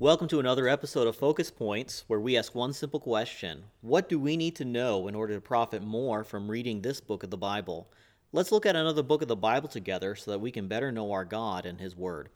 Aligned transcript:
Welcome 0.00 0.28
to 0.28 0.38
another 0.38 0.68
episode 0.68 1.08
of 1.08 1.16
Focus 1.16 1.50
Points, 1.50 2.04
where 2.06 2.20
we 2.20 2.36
ask 2.36 2.54
one 2.54 2.72
simple 2.72 3.00
question 3.00 3.64
What 3.80 4.08
do 4.08 4.20
we 4.20 4.36
need 4.36 4.54
to 4.54 4.64
know 4.64 5.08
in 5.08 5.16
order 5.16 5.34
to 5.34 5.40
profit 5.40 5.82
more 5.82 6.22
from 6.22 6.48
reading 6.48 6.82
this 6.82 7.00
book 7.00 7.24
of 7.24 7.30
the 7.30 7.36
Bible? 7.36 7.90
Let's 8.30 8.52
look 8.52 8.64
at 8.64 8.76
another 8.76 9.02
book 9.02 9.22
of 9.22 9.28
the 9.28 9.34
Bible 9.34 9.68
together 9.68 10.14
so 10.14 10.30
that 10.30 10.38
we 10.38 10.52
can 10.52 10.68
better 10.68 10.92
know 10.92 11.10
our 11.10 11.24
God 11.24 11.66
and 11.66 11.80
His 11.80 11.96
Word. 11.96 12.28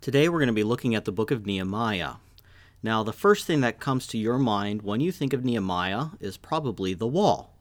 Today 0.00 0.30
we're 0.30 0.38
going 0.38 0.46
to 0.46 0.54
be 0.54 0.64
looking 0.64 0.94
at 0.94 1.04
the 1.04 1.12
book 1.12 1.30
of 1.30 1.44
Nehemiah. 1.44 2.14
Now, 2.82 3.02
the 3.02 3.12
first 3.12 3.46
thing 3.46 3.62
that 3.62 3.80
comes 3.80 4.06
to 4.08 4.18
your 4.18 4.38
mind 4.38 4.82
when 4.82 5.00
you 5.00 5.10
think 5.10 5.32
of 5.32 5.44
Nehemiah 5.44 6.08
is 6.20 6.36
probably 6.36 6.94
the 6.94 7.06
wall. 7.06 7.55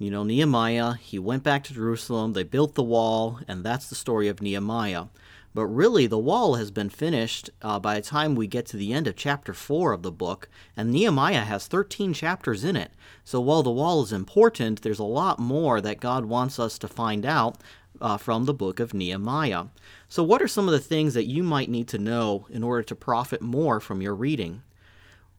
You 0.00 0.12
know, 0.12 0.22
Nehemiah, 0.22 0.94
he 0.94 1.18
went 1.18 1.42
back 1.42 1.64
to 1.64 1.74
Jerusalem, 1.74 2.32
they 2.32 2.44
built 2.44 2.76
the 2.76 2.84
wall, 2.84 3.40
and 3.48 3.64
that's 3.64 3.88
the 3.88 3.96
story 3.96 4.28
of 4.28 4.40
Nehemiah. 4.40 5.06
But 5.54 5.66
really, 5.66 6.06
the 6.06 6.16
wall 6.16 6.54
has 6.54 6.70
been 6.70 6.88
finished 6.88 7.50
uh, 7.62 7.80
by 7.80 7.96
the 7.96 8.06
time 8.06 8.36
we 8.36 8.46
get 8.46 8.64
to 8.66 8.76
the 8.76 8.92
end 8.92 9.08
of 9.08 9.16
chapter 9.16 9.52
4 9.52 9.92
of 9.92 10.02
the 10.02 10.12
book, 10.12 10.48
and 10.76 10.92
Nehemiah 10.92 11.40
has 11.40 11.66
13 11.66 12.12
chapters 12.12 12.62
in 12.62 12.76
it. 12.76 12.92
So 13.24 13.40
while 13.40 13.64
the 13.64 13.72
wall 13.72 14.04
is 14.04 14.12
important, 14.12 14.82
there's 14.82 15.00
a 15.00 15.04
lot 15.04 15.40
more 15.40 15.80
that 15.80 15.98
God 15.98 16.26
wants 16.26 16.60
us 16.60 16.78
to 16.78 16.86
find 16.86 17.26
out 17.26 17.56
uh, 18.00 18.18
from 18.18 18.44
the 18.44 18.54
book 18.54 18.78
of 18.78 18.94
Nehemiah. 18.94 19.64
So, 20.08 20.22
what 20.22 20.40
are 20.40 20.46
some 20.46 20.68
of 20.68 20.72
the 20.72 20.78
things 20.78 21.14
that 21.14 21.26
you 21.26 21.42
might 21.42 21.68
need 21.68 21.88
to 21.88 21.98
know 21.98 22.46
in 22.50 22.62
order 22.62 22.84
to 22.84 22.94
profit 22.94 23.42
more 23.42 23.80
from 23.80 24.00
your 24.00 24.14
reading? 24.14 24.62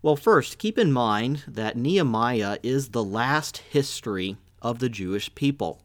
Well, 0.01 0.17
first, 0.17 0.57
keep 0.57 0.77
in 0.77 0.91
mind 0.91 1.43
that 1.47 1.77
Nehemiah 1.77 2.57
is 2.61 2.89
the 2.89 3.03
last 3.05 3.59
history 3.59 4.35
of 4.61 4.79
the 4.79 4.89
Jewish 4.89 5.33
people. 5.35 5.81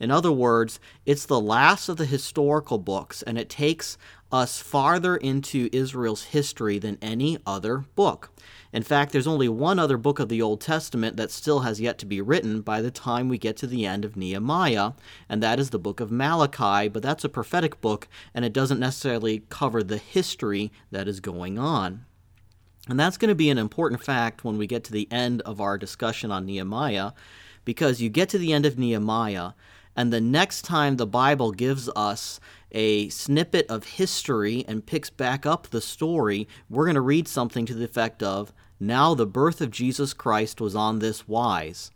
In 0.00 0.10
other 0.10 0.32
words, 0.32 0.80
it's 1.06 1.24
the 1.24 1.40
last 1.40 1.88
of 1.88 1.96
the 1.96 2.04
historical 2.04 2.78
books, 2.78 3.22
and 3.22 3.38
it 3.38 3.48
takes 3.48 3.96
us 4.32 4.60
farther 4.60 5.16
into 5.16 5.68
Israel's 5.72 6.24
history 6.24 6.78
than 6.78 6.98
any 7.00 7.38
other 7.46 7.84
book. 7.94 8.32
In 8.72 8.82
fact, 8.82 9.12
there's 9.12 9.28
only 9.28 9.48
one 9.48 9.78
other 9.78 9.96
book 9.96 10.18
of 10.18 10.28
the 10.28 10.42
Old 10.42 10.60
Testament 10.60 11.16
that 11.16 11.30
still 11.30 11.60
has 11.60 11.80
yet 11.80 11.96
to 11.98 12.06
be 12.06 12.20
written 12.20 12.60
by 12.60 12.82
the 12.82 12.90
time 12.90 13.28
we 13.28 13.38
get 13.38 13.56
to 13.58 13.68
the 13.68 13.86
end 13.86 14.04
of 14.04 14.16
Nehemiah, 14.16 14.92
and 15.28 15.40
that 15.40 15.60
is 15.60 15.70
the 15.70 15.78
book 15.78 16.00
of 16.00 16.10
Malachi, 16.10 16.88
but 16.88 17.00
that's 17.00 17.22
a 17.22 17.28
prophetic 17.28 17.80
book, 17.80 18.08
and 18.34 18.44
it 18.44 18.52
doesn't 18.52 18.80
necessarily 18.80 19.44
cover 19.48 19.84
the 19.84 19.98
history 19.98 20.72
that 20.90 21.06
is 21.06 21.20
going 21.20 21.56
on. 21.56 22.04
And 22.88 22.98
that's 22.98 23.16
going 23.16 23.28
to 23.28 23.36
be 23.36 23.48
an 23.48 23.58
important 23.58 24.02
fact 24.02 24.44
when 24.44 24.58
we 24.58 24.66
get 24.66 24.82
to 24.84 24.92
the 24.92 25.08
end 25.10 25.40
of 25.42 25.60
our 25.60 25.78
discussion 25.78 26.32
on 26.32 26.44
Nehemiah, 26.44 27.12
because 27.64 28.00
you 28.00 28.08
get 28.08 28.28
to 28.30 28.38
the 28.38 28.52
end 28.52 28.66
of 28.66 28.78
Nehemiah, 28.78 29.52
and 29.96 30.12
the 30.12 30.20
next 30.20 30.62
time 30.62 30.96
the 30.96 31.06
Bible 31.06 31.52
gives 31.52 31.88
us 31.94 32.40
a 32.72 33.08
snippet 33.08 33.66
of 33.68 33.84
history 33.84 34.64
and 34.66 34.86
picks 34.86 35.10
back 35.10 35.46
up 35.46 35.68
the 35.68 35.80
story, 35.80 36.48
we're 36.68 36.84
going 36.84 36.94
to 36.96 37.00
read 37.00 37.28
something 37.28 37.64
to 37.66 37.74
the 37.74 37.84
effect 37.84 38.22
of, 38.22 38.52
Now 38.80 39.14
the 39.14 39.26
birth 39.26 39.60
of 39.60 39.70
Jesus 39.70 40.12
Christ 40.12 40.60
was 40.60 40.74
on 40.74 40.98
this 40.98 41.28
wise. 41.28 41.92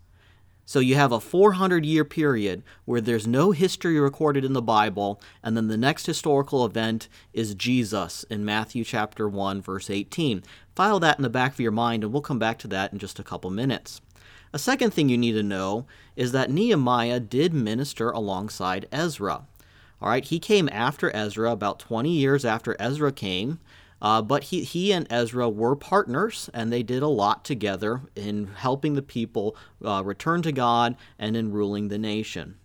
So 0.69 0.79
you 0.79 0.93
have 0.93 1.11
a 1.11 1.19
400 1.19 1.83
year 1.83 2.05
period 2.05 2.61
where 2.85 3.01
there's 3.01 3.25
no 3.25 3.49
history 3.49 3.99
recorded 3.99 4.45
in 4.45 4.53
the 4.53 4.61
Bible, 4.61 5.19
and 5.41 5.57
then 5.57 5.67
the 5.67 5.77
next 5.77 6.05
historical 6.05 6.63
event 6.63 7.09
is 7.33 7.55
Jesus 7.55 8.23
in 8.29 8.45
Matthew 8.45 8.83
chapter 8.83 9.27
1, 9.27 9.63
verse 9.63 9.89
18. 9.89 10.43
File 10.75 10.99
that 10.99 11.17
in 11.17 11.23
the 11.23 11.29
back 11.29 11.53
of 11.53 11.59
your 11.59 11.71
mind, 11.71 12.03
and 12.03 12.13
we'll 12.13 12.21
come 12.21 12.37
back 12.37 12.59
to 12.59 12.67
that 12.67 12.93
in 12.93 12.99
just 12.99 13.17
a 13.17 13.23
couple 13.23 13.49
minutes. 13.49 13.99
A 14.51 14.59
second 14.59 14.93
thing 14.93 15.09
you 15.09 15.17
need 15.17 15.33
to 15.33 15.43
know 15.43 15.85
is 16.15 16.31
that 16.31 16.49
Nehemiah 16.49 17.19
did 17.19 17.53
minister 17.53 18.09
alongside 18.09 18.87
Ezra. 18.91 19.45
All 20.01 20.09
right, 20.09 20.25
he 20.25 20.39
came 20.39 20.69
after 20.71 21.15
Ezra, 21.15 21.51
about 21.51 21.79
20 21.79 22.09
years 22.09 22.45
after 22.45 22.75
Ezra 22.79 23.11
came, 23.11 23.59
uh, 24.01 24.21
but 24.21 24.45
he, 24.45 24.63
he 24.63 24.91
and 24.93 25.05
Ezra 25.09 25.49
were 25.49 25.75
partners, 25.75 26.49
and 26.53 26.71
they 26.71 26.83
did 26.83 27.03
a 27.03 27.07
lot 27.07 27.43
together 27.43 28.01
in 28.15 28.47
helping 28.47 28.93
the 28.93 29.01
people 29.01 29.55
uh, 29.83 30.01
return 30.03 30.41
to 30.43 30.51
God 30.51 30.95
and 31.19 31.35
in 31.35 31.51
ruling 31.51 31.89
the 31.89 31.97
nation. 31.97 32.55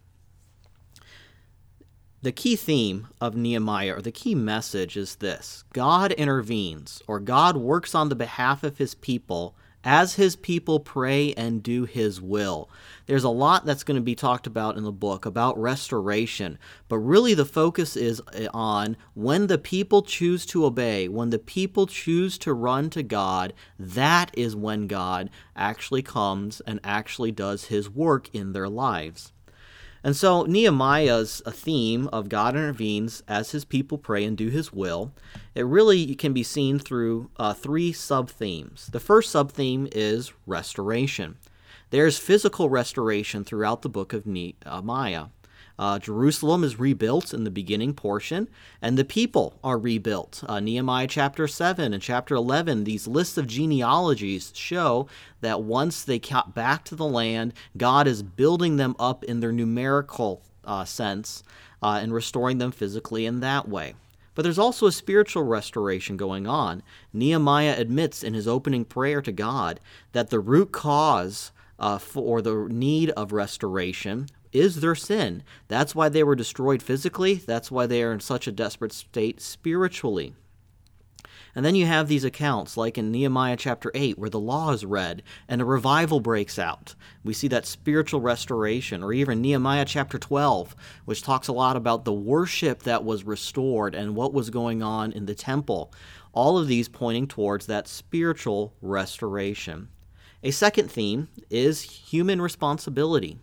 The 2.22 2.32
key 2.32 2.56
theme 2.56 3.08
of 3.20 3.36
Nehemiah, 3.36 3.96
or 3.96 4.00
the 4.00 4.12
key 4.12 4.34
message, 4.34 4.96
is 4.96 5.16
this 5.16 5.64
God 5.74 6.12
intervenes, 6.12 7.02
or 7.06 7.20
God 7.20 7.56
works 7.56 7.94
on 7.94 8.08
the 8.08 8.14
behalf 8.14 8.62
of 8.62 8.78
his 8.78 8.94
people 8.94 9.54
as 9.84 10.14
his 10.14 10.34
people 10.34 10.80
pray 10.80 11.34
and 11.34 11.62
do 11.62 11.84
his 11.84 12.20
will. 12.20 12.70
There's 13.06 13.24
a 13.24 13.28
lot 13.28 13.66
that's 13.66 13.84
going 13.84 13.96
to 13.96 14.02
be 14.02 14.14
talked 14.14 14.46
about 14.46 14.76
in 14.76 14.84
the 14.84 14.92
book 14.92 15.26
about 15.26 15.58
restoration, 15.58 16.58
but 16.88 16.98
really 16.98 17.34
the 17.34 17.44
focus 17.44 17.96
is 17.96 18.22
eh, 18.32 18.46
on 18.54 18.96
when 19.12 19.46
the 19.46 19.58
people 19.58 20.02
choose 20.02 20.46
to 20.46 20.64
obey, 20.64 21.08
when 21.08 21.30
the 21.30 21.38
people 21.38 21.86
choose 21.86 22.38
to 22.38 22.54
run 22.54 22.88
to 22.90 23.02
God, 23.02 23.52
that 23.78 24.30
is 24.32 24.56
when 24.56 24.86
God 24.86 25.28
actually 25.54 26.02
comes 26.02 26.60
and 26.62 26.80
actually 26.82 27.32
does 27.32 27.66
his 27.66 27.90
work 27.90 28.34
in 28.34 28.52
their 28.52 28.68
lives. 28.68 29.32
And 30.04 30.14
so 30.14 30.42
Nehemiah's 30.42 31.40
a 31.46 31.50
theme 31.50 32.08
of 32.12 32.28
God 32.28 32.54
intervenes 32.54 33.22
as 33.26 33.52
his 33.52 33.64
people 33.64 33.96
pray 33.96 34.22
and 34.22 34.36
do 34.36 34.50
his 34.50 34.70
will. 34.70 35.14
It 35.54 35.64
really 35.64 36.14
can 36.14 36.34
be 36.34 36.42
seen 36.42 36.78
through 36.78 37.30
uh, 37.38 37.54
three 37.54 37.90
sub 37.90 38.28
themes. 38.28 38.90
The 38.92 39.00
first 39.00 39.30
sub 39.30 39.50
theme 39.50 39.88
is 39.92 40.34
restoration. 40.46 41.38
There's 41.88 42.18
physical 42.18 42.68
restoration 42.68 43.44
throughout 43.44 43.80
the 43.80 43.88
book 43.88 44.12
of 44.12 44.26
Nehemiah. 44.26 45.26
Uh, 45.78 45.98
Jerusalem 45.98 46.62
is 46.62 46.78
rebuilt 46.78 47.34
in 47.34 47.44
the 47.44 47.50
beginning 47.50 47.94
portion, 47.94 48.48
and 48.80 48.96
the 48.96 49.04
people 49.04 49.58
are 49.64 49.78
rebuilt. 49.78 50.44
Uh, 50.48 50.60
Nehemiah 50.60 51.08
chapter 51.08 51.48
7 51.48 51.92
and 51.92 52.02
chapter 52.02 52.34
11, 52.36 52.84
these 52.84 53.08
lists 53.08 53.36
of 53.36 53.46
genealogies 53.46 54.52
show 54.54 55.08
that 55.40 55.62
once 55.62 56.04
they 56.04 56.18
got 56.18 56.54
back 56.54 56.84
to 56.84 56.94
the 56.94 57.04
land, 57.04 57.52
God 57.76 58.06
is 58.06 58.22
building 58.22 58.76
them 58.76 58.94
up 58.98 59.24
in 59.24 59.40
their 59.40 59.52
numerical 59.52 60.42
uh, 60.64 60.84
sense 60.84 61.42
uh, 61.82 61.98
and 62.00 62.14
restoring 62.14 62.58
them 62.58 62.70
physically 62.70 63.26
in 63.26 63.40
that 63.40 63.68
way. 63.68 63.94
But 64.34 64.42
there's 64.42 64.58
also 64.58 64.86
a 64.86 64.92
spiritual 64.92 65.44
restoration 65.44 66.16
going 66.16 66.46
on. 66.46 66.82
Nehemiah 67.12 67.76
admits 67.78 68.22
in 68.22 68.34
his 68.34 68.48
opening 68.48 68.84
prayer 68.84 69.22
to 69.22 69.32
God 69.32 69.80
that 70.12 70.30
the 70.30 70.40
root 70.40 70.72
cause 70.72 71.52
uh, 71.78 71.98
for 71.98 72.40
the 72.42 72.66
need 72.68 73.10
of 73.10 73.32
restoration 73.32 74.28
is 74.54 74.80
their 74.80 74.94
sin. 74.94 75.42
That's 75.68 75.94
why 75.94 76.08
they 76.08 76.22
were 76.22 76.36
destroyed 76.36 76.82
physically. 76.82 77.34
That's 77.34 77.70
why 77.70 77.86
they 77.86 78.02
are 78.02 78.12
in 78.12 78.20
such 78.20 78.46
a 78.46 78.52
desperate 78.52 78.92
state 78.92 79.42
spiritually. 79.42 80.34
And 81.56 81.64
then 81.64 81.76
you 81.76 81.86
have 81.86 82.08
these 82.08 82.24
accounts, 82.24 82.76
like 82.76 82.98
in 82.98 83.12
Nehemiah 83.12 83.56
chapter 83.56 83.92
8, 83.94 84.18
where 84.18 84.30
the 84.30 84.40
law 84.40 84.72
is 84.72 84.84
read 84.84 85.22
and 85.48 85.60
a 85.60 85.64
revival 85.64 86.18
breaks 86.18 86.58
out. 86.58 86.94
We 87.22 87.32
see 87.32 87.46
that 87.48 87.66
spiritual 87.66 88.20
restoration, 88.20 89.04
or 89.04 89.12
even 89.12 89.40
Nehemiah 89.40 89.84
chapter 89.84 90.18
12, 90.18 90.74
which 91.04 91.22
talks 91.22 91.46
a 91.46 91.52
lot 91.52 91.76
about 91.76 92.04
the 92.04 92.12
worship 92.12 92.82
that 92.82 93.04
was 93.04 93.24
restored 93.24 93.94
and 93.94 94.16
what 94.16 94.34
was 94.34 94.50
going 94.50 94.82
on 94.82 95.12
in 95.12 95.26
the 95.26 95.34
temple. 95.34 95.92
All 96.32 96.58
of 96.58 96.66
these 96.66 96.88
pointing 96.88 97.28
towards 97.28 97.66
that 97.66 97.86
spiritual 97.86 98.74
restoration. 98.82 99.88
A 100.42 100.50
second 100.50 100.90
theme 100.90 101.28
is 101.50 101.82
human 101.82 102.42
responsibility. 102.42 103.38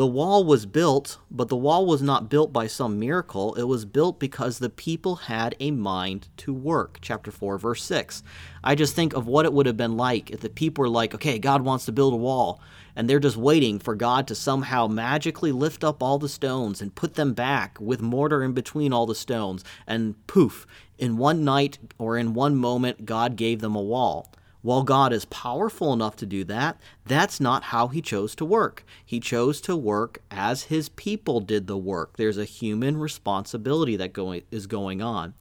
The 0.00 0.06
wall 0.06 0.44
was 0.44 0.64
built, 0.64 1.18
but 1.30 1.48
the 1.48 1.56
wall 1.58 1.84
was 1.84 2.00
not 2.00 2.30
built 2.30 2.54
by 2.54 2.68
some 2.68 2.98
miracle. 2.98 3.54
It 3.56 3.64
was 3.64 3.84
built 3.84 4.18
because 4.18 4.58
the 4.58 4.70
people 4.70 5.16
had 5.16 5.54
a 5.60 5.72
mind 5.72 6.28
to 6.38 6.54
work. 6.54 7.00
Chapter 7.02 7.30
4, 7.30 7.58
verse 7.58 7.84
6. 7.84 8.22
I 8.64 8.74
just 8.74 8.96
think 8.96 9.12
of 9.12 9.26
what 9.26 9.44
it 9.44 9.52
would 9.52 9.66
have 9.66 9.76
been 9.76 9.98
like 9.98 10.30
if 10.30 10.40
the 10.40 10.48
people 10.48 10.80
were 10.80 10.88
like, 10.88 11.14
okay, 11.14 11.38
God 11.38 11.66
wants 11.66 11.84
to 11.84 11.92
build 11.92 12.14
a 12.14 12.16
wall, 12.16 12.62
and 12.96 13.10
they're 13.10 13.20
just 13.20 13.36
waiting 13.36 13.78
for 13.78 13.94
God 13.94 14.26
to 14.28 14.34
somehow 14.34 14.86
magically 14.86 15.52
lift 15.52 15.84
up 15.84 16.02
all 16.02 16.18
the 16.18 16.30
stones 16.30 16.80
and 16.80 16.94
put 16.94 17.12
them 17.12 17.34
back 17.34 17.76
with 17.78 18.00
mortar 18.00 18.42
in 18.42 18.54
between 18.54 18.94
all 18.94 19.04
the 19.04 19.14
stones, 19.14 19.62
and 19.86 20.26
poof, 20.26 20.66
in 20.96 21.18
one 21.18 21.44
night 21.44 21.76
or 21.98 22.16
in 22.16 22.32
one 22.32 22.56
moment, 22.56 23.04
God 23.04 23.36
gave 23.36 23.60
them 23.60 23.76
a 23.76 23.82
wall. 23.82 24.32
While 24.62 24.82
God 24.82 25.12
is 25.12 25.24
powerful 25.26 25.92
enough 25.92 26.16
to 26.16 26.26
do 26.26 26.44
that, 26.44 26.78
that's 27.06 27.40
not 27.40 27.64
how 27.64 27.88
he 27.88 28.02
chose 28.02 28.34
to 28.36 28.44
work. 28.44 28.84
He 29.04 29.18
chose 29.18 29.60
to 29.62 29.74
work 29.74 30.22
as 30.30 30.64
his 30.64 30.90
people 30.90 31.40
did 31.40 31.66
the 31.66 31.78
work. 31.78 32.16
There's 32.16 32.36
a 32.36 32.44
human 32.44 32.98
responsibility 32.98 33.96
that 33.96 34.12
going, 34.12 34.42
is 34.50 34.66
going 34.66 35.00
on. 35.00 35.34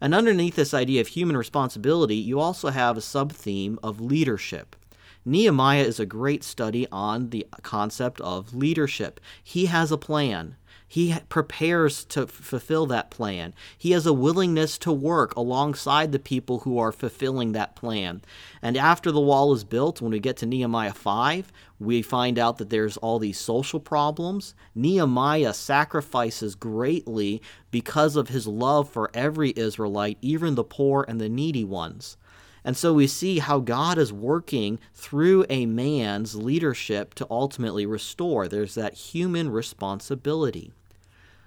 And 0.00 0.14
underneath 0.14 0.56
this 0.56 0.74
idea 0.74 1.00
of 1.00 1.08
human 1.08 1.36
responsibility, 1.36 2.16
you 2.16 2.40
also 2.40 2.68
have 2.68 2.96
a 2.96 3.02
sub 3.02 3.32
theme 3.32 3.78
of 3.82 4.00
leadership. 4.00 4.76
Nehemiah 5.24 5.82
is 5.82 5.98
a 5.98 6.06
great 6.06 6.44
study 6.44 6.86
on 6.92 7.30
the 7.30 7.46
concept 7.62 8.20
of 8.20 8.54
leadership. 8.54 9.20
He 9.42 9.66
has 9.66 9.90
a 9.90 9.98
plan. 9.98 10.56
He 10.88 11.16
prepares 11.28 12.04
to 12.06 12.26
fulfill 12.28 12.86
that 12.86 13.10
plan. 13.10 13.54
He 13.76 13.90
has 13.90 14.06
a 14.06 14.12
willingness 14.12 14.78
to 14.78 14.92
work 14.92 15.34
alongside 15.34 16.12
the 16.12 16.18
people 16.18 16.60
who 16.60 16.78
are 16.78 16.92
fulfilling 16.92 17.52
that 17.52 17.74
plan. 17.74 18.22
And 18.62 18.76
after 18.76 19.10
the 19.10 19.20
wall 19.20 19.52
is 19.52 19.64
built, 19.64 20.00
when 20.00 20.12
we 20.12 20.20
get 20.20 20.36
to 20.38 20.46
Nehemiah 20.46 20.94
5, 20.94 21.52
we 21.80 22.02
find 22.02 22.38
out 22.38 22.58
that 22.58 22.70
there's 22.70 22.96
all 22.98 23.18
these 23.18 23.38
social 23.38 23.80
problems. 23.80 24.54
Nehemiah 24.74 25.54
sacrifices 25.54 26.54
greatly 26.54 27.42
because 27.70 28.14
of 28.14 28.28
his 28.28 28.46
love 28.46 28.88
for 28.88 29.10
every 29.12 29.52
Israelite, 29.56 30.18
even 30.22 30.54
the 30.54 30.64
poor 30.64 31.04
and 31.08 31.20
the 31.20 31.28
needy 31.28 31.64
ones. 31.64 32.16
And 32.66 32.76
so 32.76 32.92
we 32.92 33.06
see 33.06 33.38
how 33.38 33.60
God 33.60 33.96
is 33.96 34.12
working 34.12 34.80
through 34.92 35.46
a 35.48 35.66
man's 35.66 36.34
leadership 36.34 37.14
to 37.14 37.26
ultimately 37.30 37.86
restore. 37.86 38.48
There's 38.48 38.74
that 38.74 38.94
human 38.94 39.50
responsibility. 39.50 40.72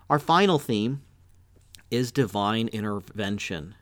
Our 0.09 0.17
final 0.17 0.57
theme 0.59 1.01
is 1.91 2.13
divine 2.13 2.69
intervention. 2.69 3.75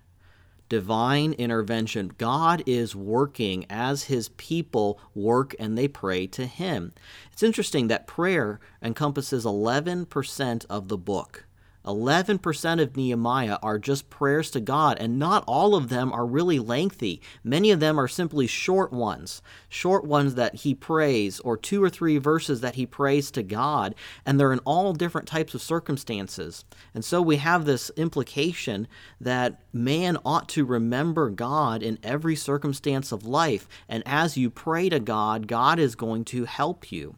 Divine 0.67 1.33
intervention. 1.33 2.11
God 2.17 2.63
is 2.65 2.95
working 2.95 3.67
as 3.69 4.05
his 4.05 4.29
people 4.29 4.99
work 5.13 5.55
and 5.59 5.77
they 5.77 5.87
pray 5.87 6.25
to 6.27 6.47
him. 6.47 6.91
It's 7.31 7.43
interesting 7.43 7.87
that 7.87 8.07
prayer 8.07 8.59
encompasses 8.81 9.45
11% 9.45 10.65
of 10.71 10.87
the 10.87 10.97
book. 10.97 11.46
11% 11.87 12.81
of 12.81 12.97
Nehemiah 12.97 13.57
are 13.63 13.79
just 13.79 14.09
prayers 14.09 14.51
to 14.51 14.59
God, 14.59 14.97
and 14.99 15.17
not 15.17 15.43
all 15.47 15.73
of 15.73 15.89
them 15.89 16.11
are 16.11 16.25
really 16.25 16.59
lengthy. 16.59 17.21
Many 17.43 17.71
of 17.71 17.79
them 17.79 17.99
are 17.99 18.07
simply 18.07 18.45
short 18.45 18.91
ones, 18.91 19.41
short 19.69 20.03
ones 20.03 20.35
that 20.35 20.55
he 20.55 20.75
prays, 20.75 21.39
or 21.39 21.55
two 21.55 21.81
or 21.81 21.89
three 21.89 22.17
verses 22.17 22.61
that 22.61 22.75
he 22.75 22.85
prays 22.85 23.31
to 23.31 23.41
God, 23.41 23.95
and 24.25 24.39
they're 24.39 24.53
in 24.53 24.59
all 24.59 24.93
different 24.93 25.27
types 25.27 25.55
of 25.55 25.61
circumstances. 25.61 26.65
And 26.93 27.05
so 27.05 27.21
we 27.21 27.37
have 27.37 27.65
this 27.65 27.89
implication 27.95 28.87
that 29.21 29.61
man 29.71 30.17
ought 30.25 30.49
to 30.49 30.65
remember 30.65 31.29
God 31.29 31.81
in 31.81 31.99
every 32.03 32.35
circumstance 32.35 33.11
of 33.11 33.25
life, 33.25 33.67
and 33.87 34.03
as 34.05 34.37
you 34.37 34.49
pray 34.49 34.89
to 34.89 34.99
God, 34.99 35.47
God 35.47 35.79
is 35.79 35.95
going 35.95 36.25
to 36.25 36.43
help 36.43 36.91
you. 36.91 37.15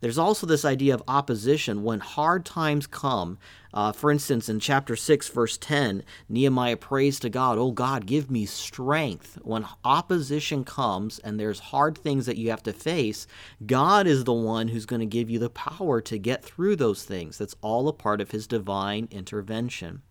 There's 0.00 0.18
also 0.18 0.46
this 0.46 0.64
idea 0.64 0.94
of 0.94 1.02
opposition 1.08 1.82
when 1.82 2.00
hard 2.00 2.44
times 2.44 2.86
come. 2.86 3.38
Uh, 3.74 3.92
for 3.92 4.10
instance, 4.10 4.48
in 4.48 4.60
chapter 4.60 4.96
6, 4.96 5.28
verse 5.28 5.58
10, 5.58 6.04
Nehemiah 6.28 6.76
prays 6.76 7.18
to 7.20 7.28
God, 7.28 7.58
Oh 7.58 7.72
God, 7.72 8.06
give 8.06 8.30
me 8.30 8.46
strength. 8.46 9.38
When 9.42 9.66
opposition 9.84 10.64
comes 10.64 11.18
and 11.18 11.38
there's 11.38 11.58
hard 11.58 11.98
things 11.98 12.26
that 12.26 12.38
you 12.38 12.50
have 12.50 12.62
to 12.62 12.72
face, 12.72 13.26
God 13.66 14.06
is 14.06 14.24
the 14.24 14.32
one 14.32 14.68
who's 14.68 14.86
going 14.86 15.00
to 15.00 15.06
give 15.06 15.28
you 15.28 15.38
the 15.38 15.50
power 15.50 16.00
to 16.00 16.18
get 16.18 16.44
through 16.44 16.76
those 16.76 17.04
things. 17.04 17.38
That's 17.38 17.56
all 17.60 17.88
a 17.88 17.92
part 17.92 18.20
of 18.20 18.30
his 18.30 18.46
divine 18.46 19.08
intervention. 19.10 20.02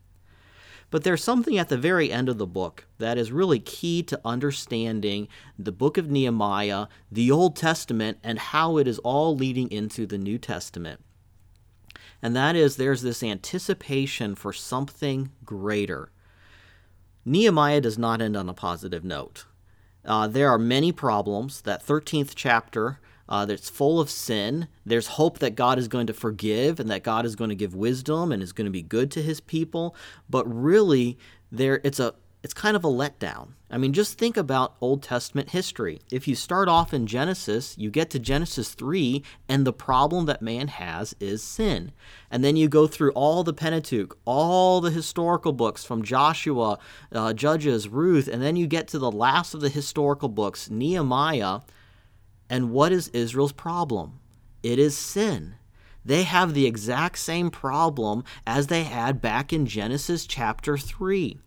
But 0.90 1.04
there's 1.04 1.24
something 1.24 1.58
at 1.58 1.68
the 1.68 1.78
very 1.78 2.12
end 2.12 2.30
of 2.30 2.38
the 2.38 2.48
book 2.48 2.86
that 2.98 3.18
is 3.18 3.32
really 3.32 3.60
key 3.60 4.04
to 4.04 4.22
understanding 4.24 5.28
the 5.60 5.74
book 5.74 5.98
of 5.98 6.10
Nehemiah, 6.10 6.88
the 7.12 7.30
Old 7.30 7.56
Testament, 7.56 8.20
and 8.24 8.40
how 8.40 8.78
it 8.78 8.88
is 8.88 9.00
all 9.00 9.36
leading 9.36 9.70
into 9.70 10.06
the 10.06 10.18
New 10.18 10.38
Testament. 10.38 11.02
And 12.22 12.36
that 12.36 12.56
is 12.56 12.78
there's 12.78 13.02
this 13.02 13.22
anticipation 13.22 14.34
for 14.34 14.54
something 14.54 15.32
greater. 15.44 16.12
Nehemiah 17.26 17.82
does 17.82 17.98
not 17.98 18.22
end 18.22 18.38
on 18.38 18.48
a 18.48 18.54
positive 18.54 19.04
note. 19.04 19.46
Uh, 20.06 20.28
there 20.28 20.50
are 20.50 20.58
many 20.58 20.94
problems. 20.94 21.62
That 21.62 21.86
13th 21.86 22.32
chapter 22.34 23.00
uh, 23.30 23.46
that's 23.46 23.70
full 23.70 24.00
of 24.00 24.10
sin. 24.10 24.68
There's 24.86 25.08
hope 25.08 25.40
that 25.40 25.56
God 25.56 25.78
is 25.78 25.88
going 25.88 26.08
to 26.08 26.14
forgive 26.14 26.80
and 26.80 26.90
that 26.90 27.04
God 27.04 27.26
is 27.26 27.36
going 27.36 27.50
to 27.50 27.56
give 27.56 27.76
wisdom 27.76 28.32
and 28.32 28.42
is 28.42 28.54
going 28.54 28.66
to 28.66 28.72
be 28.72 28.82
good 28.82 29.12
to 29.12 29.22
his 29.22 29.40
people. 29.40 29.96
But 30.30 30.46
really, 30.46 31.18
there 31.52 31.82
it's 31.84 32.00
a 32.00 32.14
it's 32.44 32.54
kind 32.54 32.78
of 32.78 32.86
a 32.86 32.90
letdown. 32.90 33.50
I 33.70 33.78
mean, 33.78 33.92
just 33.92 34.18
think 34.18 34.38
about 34.38 34.78
Old 34.80 35.04
Testament 35.04 35.50
history. 35.50 36.00
If 36.10 36.28
you 36.28 36.36
start 36.36 36.70
off 36.70 36.94
in 36.94 37.06
Genesis, 37.06 37.76
you 37.78 37.90
get 37.90 38.10
to 38.12 38.20
Genesis 38.20 38.74
3, 38.74 39.22
and 39.50 39.66
the 39.66 39.74
problem 39.74 40.28
that 40.28 40.42
man 40.42 40.70
has 40.70 41.14
is 41.20 41.44
sin. 41.44 41.92
And 42.32 42.46
then 42.46 42.56
you 42.56 42.70
go 42.70 42.88
through 42.88 43.12
all 43.12 43.44
the 43.44 43.54
Pentateuch, 43.54 44.18
all 44.24 44.80
the 44.80 44.92
historical 44.92 45.52
books 45.52 45.84
from 45.84 46.04
Joshua, 46.04 46.80
uh, 47.12 47.34
Judges, 47.34 47.90
Ruth, 47.90 48.30
and 48.30 48.42
then 48.42 48.56
you 48.56 48.68
get 48.68 48.88
to 48.90 49.00
the 49.00 49.12
last 49.12 49.54
of 49.54 49.60
the 49.60 49.68
historical 49.68 50.30
books, 50.30 50.70
Nehemiah, 50.70 51.62
and 52.50 52.72
what 52.72 52.92
is 52.92 53.10
Israel's 53.10 53.52
problem? 53.52 54.20
It 54.64 54.80
is 54.80 54.98
sin. 54.98 55.56
They 56.04 56.24
have 56.24 56.54
the 56.54 56.66
exact 56.66 57.18
same 57.18 57.52
problem 57.52 58.24
as 58.46 58.68
they 58.68 58.84
had 58.84 59.22
back 59.22 59.52
in 59.52 59.66
Genesis 59.66 60.26
chapter 60.26 60.78
3. 60.78 61.38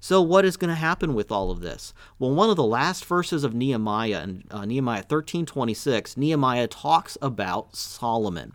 So, 0.00 0.22
what 0.22 0.44
is 0.44 0.56
going 0.56 0.68
to 0.68 0.74
happen 0.74 1.14
with 1.14 1.30
all 1.30 1.50
of 1.50 1.60
this? 1.60 1.92
Well, 2.18 2.34
one 2.34 2.50
of 2.50 2.56
the 2.56 2.64
last 2.64 3.04
verses 3.04 3.44
of 3.44 3.54
Nehemiah, 3.54 4.22
in 4.22 4.44
uh, 4.50 4.64
Nehemiah 4.64 5.02
13 5.02 5.46
26, 5.46 6.16
Nehemiah 6.16 6.66
talks 6.66 7.18
about 7.20 7.76
Solomon. 7.76 8.52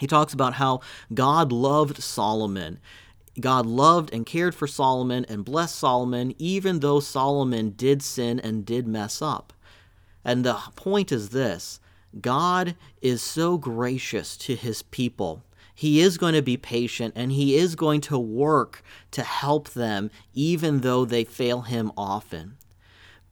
He 0.00 0.06
talks 0.06 0.32
about 0.32 0.54
how 0.54 0.80
God 1.12 1.52
loved 1.52 2.02
Solomon. 2.02 2.80
God 3.40 3.66
loved 3.66 4.12
and 4.12 4.26
cared 4.26 4.54
for 4.54 4.66
Solomon 4.66 5.24
and 5.28 5.44
blessed 5.44 5.76
Solomon, 5.76 6.34
even 6.38 6.80
though 6.80 7.00
Solomon 7.00 7.70
did 7.70 8.02
sin 8.02 8.38
and 8.38 8.64
did 8.64 8.86
mess 8.86 9.20
up. 9.20 9.52
And 10.24 10.44
the 10.44 10.54
point 10.76 11.12
is 11.12 11.30
this 11.30 11.80
God 12.20 12.76
is 13.02 13.22
so 13.22 13.58
gracious 13.58 14.36
to 14.38 14.54
his 14.54 14.82
people. 14.82 15.42
He 15.74 16.00
is 16.00 16.18
going 16.18 16.34
to 16.34 16.42
be 16.42 16.56
patient 16.56 17.14
and 17.16 17.32
he 17.32 17.56
is 17.56 17.74
going 17.74 18.00
to 18.02 18.18
work 18.18 18.82
to 19.10 19.22
help 19.22 19.70
them 19.70 20.10
even 20.32 20.80
though 20.80 21.04
they 21.04 21.24
fail 21.24 21.62
him 21.62 21.90
often. 21.96 22.56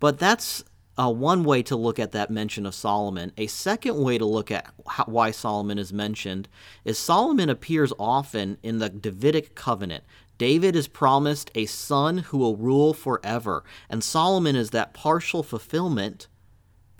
But 0.01 0.19
that's 0.19 0.65
uh, 0.99 1.11
one 1.11 1.45
way 1.45 1.63
to 1.63 1.77
look 1.77 1.99
at 1.99 2.13
that 2.13 2.31
mention 2.31 2.67
of 2.67 2.75
Solomon. 2.75 3.33
A 3.39 3.47
second 3.47 4.03
way 4.03 4.19
to 4.19 4.25
look 4.25 4.51
at 4.51 4.67
how, 4.87 5.05
why 5.05 5.31
Solomon 5.31 5.79
is 5.79 5.93
mentioned 5.93 6.49
is 6.85 6.99
Solomon 6.99 7.49
appears 7.49 7.93
often 7.99 8.59
in 8.63 8.79
the 8.79 8.91
Davidic 8.91 9.55
covenant. 9.55 10.05
David 10.37 10.75
is 10.75 10.89
promised 10.89 11.51
a 11.55 11.67
son 11.67 12.19
who 12.19 12.39
will 12.39 12.57
rule 12.57 12.93
forever, 12.93 13.63
and 13.89 14.03
Solomon 14.03 14.57
is 14.57 14.71
that 14.71 14.93
partial 14.93 15.43
fulfillment 15.43 16.27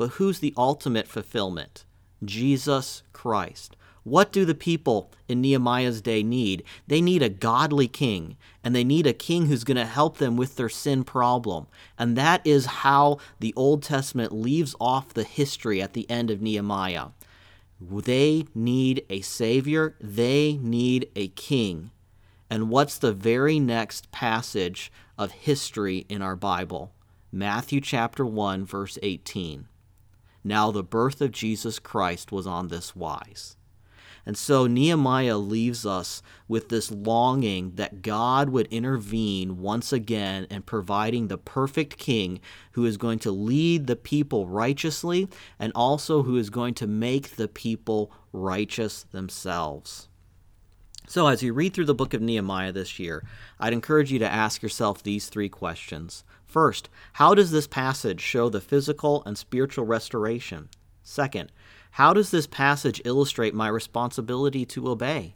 but 0.03 0.15
who's 0.15 0.41
the 0.41 0.53
ultimate 0.57 1.07
fulfillment? 1.07 1.85
Jesus 2.25 3.05
Christ. 3.13 3.77
What 4.03 4.33
do 4.33 4.45
the 4.45 4.53
people 4.53 5.13
in 5.29 5.41
Nehemiah's 5.41 6.01
day 6.01 6.25
need? 6.25 6.65
They 6.89 7.01
need 7.01 7.23
a 7.23 7.29
godly 7.29 7.87
king, 7.87 8.37
and 8.65 8.75
they 8.75 8.83
need 8.83 9.07
a 9.07 9.13
king 9.13 9.47
who's 9.47 9.63
going 9.63 9.77
to 9.77 9.85
help 9.85 10.19
them 10.19 10.37
with 10.37 10.57
their 10.57 10.69
sin 10.69 11.05
problem. 11.05 11.69
And 11.97 12.17
that 12.17 12.45
is 12.45 12.67
how 12.67 13.19
the 13.39 13.55
Old 13.55 13.85
Testament 13.85 14.33
leaves 14.33 14.75
off 14.81 15.15
the 15.15 15.23
history 15.23 15.81
at 15.81 15.93
the 15.93 16.11
end 16.11 16.33
of 16.33 16.43
Nehemiah. 16.43 17.11
They 17.81 18.47
need 18.57 19.07
a 19.09 19.21
savior, 19.21 19.95
they 20.01 20.59
need 20.61 21.11
a 21.15 21.29
king. 21.29 21.93
And 22.51 22.71
what's 22.71 22.99
the 22.99 23.13
very 23.13 23.61
next 23.61 24.11
passage 24.11 24.91
of 25.17 25.31
history 25.31 26.07
in 26.09 26.23
our 26.23 26.35
Bible? 26.35 26.91
Matthew 27.31 27.81
chapter 27.81 28.27
1 28.27 28.67
verse 28.67 28.99
18. 29.01 29.69
Now 30.45 30.71
the 30.71 30.83
birth 30.83 31.21
of 31.21 31.33
Jesus 31.33 31.79
Christ 31.79 32.33
was 32.33 32.47
on 32.47 32.69
this 32.69 32.97
wise. 32.97 33.57
And 34.25 34.39
so 34.39 34.67
Nehemiah 34.67 35.37
leaves 35.37 35.85
us 35.85 36.23
with 36.47 36.69
this 36.69 36.91
longing 36.91 37.73
that 37.75 38.03
God 38.03 38.51
would 38.51 38.69
intervene 38.69 39.59
once 39.59 39.93
again 39.93 40.47
in 40.49 40.63
providing 40.63 41.27
the 41.27 41.39
perfect 41.39 41.99
king 41.99 42.41
who 42.73 42.85
is 42.85 42.97
going 42.97 43.19
to 43.21 43.33
lead 43.33 43.87
the 43.87 43.97
people 43.97 44.47
righteously 44.47 45.29
and 45.59 45.73
also 45.75 46.23
who 46.23 46.37
is 46.37 46.51
going 46.51 46.75
to 46.75 46.87
make 46.87 47.37
the 47.37 47.49
people 47.49 48.13
righteous 48.33 49.05
themselves. 49.11 50.09
So, 51.09 51.27
as 51.27 51.43
you 51.43 51.53
read 51.53 51.75
through 51.75 51.87
the 51.87 51.95
book 51.95 52.15
of 52.15 52.23
Nehemiah 52.23 52.73
this 52.73 52.99
year, 52.99 53.25
I'd 53.59 53.73
encourage 53.73 54.13
you 54.13 54.19
to 54.21 54.33
ask 54.33 54.63
yourself 54.63 55.03
these 55.03 55.29
three 55.29 55.49
questions. 55.49 56.25
First, 56.47 56.89
how 57.15 57.35
does 57.35 57.51
this 57.51 57.67
passage 57.67 58.21
show 58.21 58.49
the 58.49 58.61
physical 58.61 59.23
and 59.25 59.37
spiritual 59.37 59.85
restoration? 59.85 60.69
Second, 61.03 61.51
how 61.93 62.15
does 62.15 62.31
this 62.31 62.47
passage 62.47 63.03
illustrate 63.05 63.55
my 63.55 63.69
responsibility 63.69 64.65
to 64.67 64.89
obey? 64.89 65.35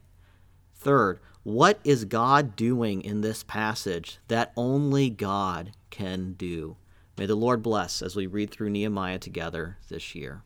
Third, 0.75 1.21
what 1.43 1.79
is 1.85 2.05
God 2.05 2.57
doing 2.57 3.03
in 3.03 3.21
this 3.21 3.43
passage 3.43 4.19
that 4.29 4.53
only 4.57 5.11
God 5.11 5.73
can 5.91 6.33
do? 6.33 6.77
May 7.19 7.27
the 7.27 7.35
Lord 7.35 7.63
bless 7.63 8.03
as 8.03 8.17
we 8.17 8.27
read 8.27 8.51
through 8.51 8.71
Nehemiah 8.71 9.19
together 9.19 9.79
this 9.89 10.15
year. 10.15 10.43